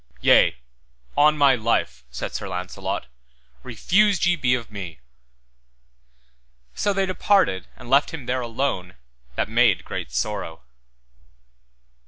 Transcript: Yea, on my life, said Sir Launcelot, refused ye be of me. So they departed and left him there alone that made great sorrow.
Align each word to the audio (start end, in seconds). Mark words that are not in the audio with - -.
Yea, 0.21 0.55
on 1.15 1.37
my 1.37 1.53
life, 1.53 2.03
said 2.09 2.33
Sir 2.33 2.47
Launcelot, 2.49 3.05
refused 3.61 4.25
ye 4.25 4.35
be 4.35 4.55
of 4.55 4.71
me. 4.71 4.99
So 6.73 6.91
they 6.91 7.05
departed 7.05 7.67
and 7.75 7.87
left 7.87 8.09
him 8.09 8.25
there 8.25 8.41
alone 8.41 8.95
that 9.35 9.47
made 9.47 9.85
great 9.85 10.11
sorrow. 10.11 10.63